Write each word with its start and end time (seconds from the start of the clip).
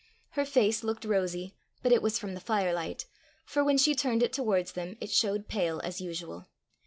Her 0.31 0.45
face 0.45 0.83
looked 0.83 1.05
rosy, 1.05 1.53
but 1.83 1.91
it 1.91 2.01
was 2.01 2.17
from 2.17 2.33
the 2.33 2.39
firelight, 2.39 3.05
for 3.45 3.63
when 3.63 3.77
she 3.77 3.93
turned 3.93 4.23
it 4.23 4.33
towards 4.33 4.71
them, 4.71 4.97
it 4.99 5.11
showed 5.11 5.47
pale 5.47 5.79
as 5.83 6.01
usual. 6.01 6.47